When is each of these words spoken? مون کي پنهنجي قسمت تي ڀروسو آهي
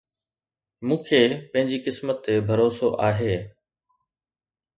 مون 0.87 0.99
کي 1.07 1.21
پنهنجي 1.51 1.77
قسمت 1.85 2.17
تي 2.25 2.33
ڀروسو 2.47 2.87
آهي 3.07 3.35